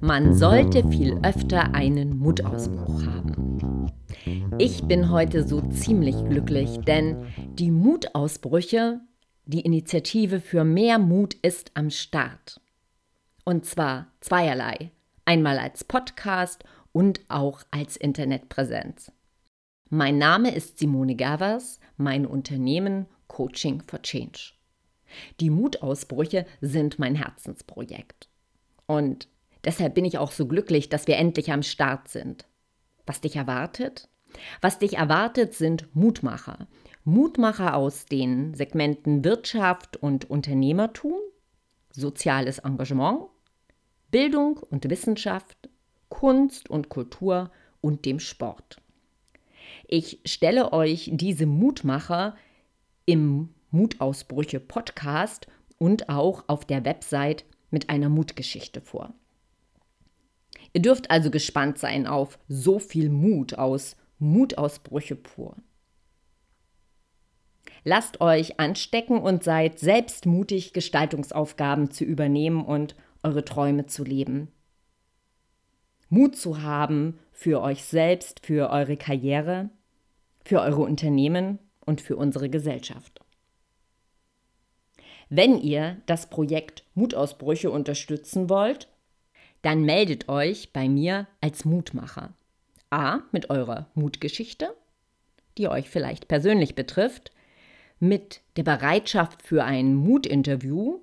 Man 0.00 0.32
sollte 0.34 0.88
viel 0.88 1.18
öfter 1.24 1.74
einen 1.74 2.16
Mutausbruch 2.18 3.02
haben. 3.04 3.90
Ich 4.58 4.84
bin 4.84 5.10
heute 5.10 5.42
so 5.42 5.60
ziemlich 5.60 6.24
glücklich, 6.28 6.78
denn 6.86 7.26
die 7.58 7.72
Mutausbrüche, 7.72 9.00
die 9.46 9.62
Initiative 9.62 10.40
für 10.40 10.62
mehr 10.62 11.00
Mut 11.00 11.34
ist 11.34 11.72
am 11.74 11.90
Start. 11.90 12.60
Und 13.44 13.64
zwar 13.64 14.06
zweierlei. 14.20 14.92
Einmal 15.24 15.58
als 15.58 15.82
Podcast 15.82 16.62
und 16.92 17.20
auch 17.28 17.64
als 17.72 17.96
Internetpräsenz. 17.96 19.10
Mein 19.88 20.18
Name 20.18 20.52
ist 20.52 20.80
Simone 20.80 21.14
Gavers, 21.14 21.78
mein 21.96 22.26
Unternehmen 22.26 23.06
Coaching 23.28 23.84
for 23.86 24.02
Change. 24.02 24.52
Die 25.38 25.48
Mutausbrüche 25.48 26.44
sind 26.60 26.98
mein 26.98 27.14
Herzensprojekt. 27.14 28.28
Und 28.86 29.28
deshalb 29.64 29.94
bin 29.94 30.04
ich 30.04 30.18
auch 30.18 30.32
so 30.32 30.48
glücklich, 30.48 30.88
dass 30.88 31.06
wir 31.06 31.16
endlich 31.18 31.52
am 31.52 31.62
Start 31.62 32.08
sind. 32.08 32.46
Was 33.06 33.20
dich 33.20 33.36
erwartet? 33.36 34.08
Was 34.60 34.80
dich 34.80 34.96
erwartet, 34.96 35.54
sind 35.54 35.94
Mutmacher. 35.94 36.66
Mutmacher 37.04 37.76
aus 37.76 38.06
den 38.06 38.54
Segmenten 38.54 39.24
Wirtschaft 39.24 39.96
und 39.98 40.28
Unternehmertum, 40.28 41.14
soziales 41.92 42.58
Engagement, 42.58 43.26
Bildung 44.10 44.56
und 44.56 44.90
Wissenschaft, 44.90 45.70
Kunst 46.08 46.70
und 46.70 46.88
Kultur 46.88 47.52
und 47.80 48.04
dem 48.04 48.18
Sport. 48.18 48.82
Ich 49.86 50.20
stelle 50.24 50.72
euch 50.72 51.10
diese 51.12 51.46
Mutmacher 51.46 52.36
im 53.04 53.50
Mutausbrüche 53.70 54.60
Podcast 54.60 55.46
und 55.78 56.08
auch 56.08 56.44
auf 56.48 56.64
der 56.64 56.84
Website 56.84 57.44
mit 57.70 57.90
einer 57.90 58.08
Mutgeschichte 58.08 58.80
vor. 58.80 59.14
Ihr 60.72 60.82
dürft 60.82 61.10
also 61.10 61.30
gespannt 61.30 61.78
sein 61.78 62.06
auf 62.06 62.38
so 62.48 62.78
viel 62.78 63.08
Mut 63.08 63.54
aus 63.54 63.96
Mutausbrüche 64.18 65.16
pur. 65.16 65.56
Lasst 67.84 68.20
euch 68.20 68.58
anstecken 68.58 69.18
und 69.18 69.44
seid 69.44 69.78
selbst 69.78 70.26
mutig, 70.26 70.72
Gestaltungsaufgaben 70.72 71.90
zu 71.90 72.04
übernehmen 72.04 72.64
und 72.64 72.96
eure 73.22 73.44
Träume 73.44 73.86
zu 73.86 74.02
leben. 74.02 74.48
Mut 76.08 76.36
zu 76.36 76.62
haben 76.62 77.18
für 77.32 77.60
euch 77.60 77.84
selbst, 77.84 78.44
für 78.44 78.70
eure 78.70 78.96
Karriere, 78.96 79.70
für 80.44 80.60
eure 80.60 80.82
Unternehmen 80.82 81.58
und 81.84 82.00
für 82.00 82.16
unsere 82.16 82.48
Gesellschaft. 82.48 83.20
Wenn 85.28 85.60
ihr 85.60 85.96
das 86.06 86.30
Projekt 86.30 86.84
Mutausbrüche 86.94 87.70
unterstützen 87.70 88.48
wollt, 88.48 88.88
dann 89.62 89.82
meldet 89.82 90.28
euch 90.28 90.72
bei 90.72 90.88
mir 90.88 91.26
als 91.40 91.64
Mutmacher. 91.64 92.32
A. 92.90 93.20
Mit 93.32 93.50
eurer 93.50 93.88
Mutgeschichte, 93.94 94.72
die 95.58 95.68
euch 95.68 95.90
vielleicht 95.90 96.28
persönlich 96.28 96.76
betrifft, 96.76 97.32
mit 97.98 98.42
der 98.56 98.62
Bereitschaft 98.62 99.42
für 99.42 99.64
ein 99.64 99.94
Mutinterview 99.94 101.00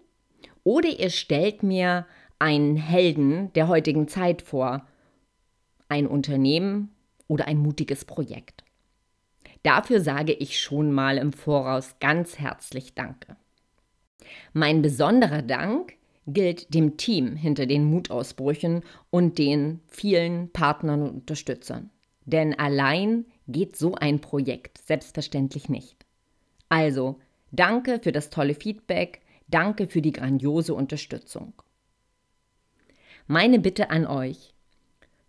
oder 0.63 0.87
ihr 0.87 1.09
stellt 1.09 1.61
mir 1.61 2.05
einen 2.39 2.77
Helden 2.77 3.51
der 3.53 3.67
heutigen 3.67 4.07
Zeit 4.07 4.41
vor, 4.41 4.87
ein 5.93 6.07
Unternehmen 6.07 6.89
oder 7.27 7.47
ein 7.47 7.59
mutiges 7.59 8.03
Projekt. 8.03 8.63
Dafür 9.61 10.01
sage 10.01 10.33
ich 10.33 10.59
schon 10.59 10.91
mal 10.91 11.19
im 11.19 11.33
Voraus 11.33 11.95
ganz 11.99 12.39
herzlich 12.39 12.95
Danke. 12.95 13.37
Mein 14.53 14.81
besonderer 14.81 15.43
Dank 15.43 15.93
gilt 16.25 16.73
dem 16.73 16.97
Team 16.97 17.35
hinter 17.35 17.67
den 17.67 17.85
Mutausbrüchen 17.85 18.81
und 19.11 19.37
den 19.37 19.81
vielen 19.87 20.51
Partnern 20.51 21.03
und 21.03 21.09
Unterstützern. 21.11 21.91
Denn 22.25 22.57
allein 22.57 23.25
geht 23.47 23.75
so 23.75 23.93
ein 23.93 24.19
Projekt 24.19 24.79
selbstverständlich 24.79 25.69
nicht. 25.69 26.07
Also, 26.69 27.19
danke 27.51 27.99
für 27.99 28.11
das 28.11 28.31
tolle 28.31 28.55
Feedback, 28.55 29.21
danke 29.47 29.87
für 29.87 30.01
die 30.01 30.13
grandiose 30.13 30.73
Unterstützung. 30.73 31.53
Meine 33.27 33.59
Bitte 33.59 33.91
an 33.91 34.07
euch, 34.07 34.53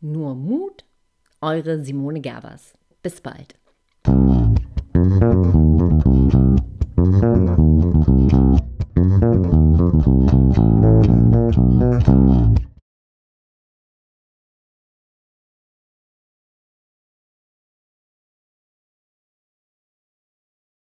Nur 0.01 0.35
Mut, 0.35 0.83
eure 1.39 1.81
Simone 1.85 2.19
Gerbers. 2.19 2.73
Bis 3.01 3.21
bald. 3.21 3.55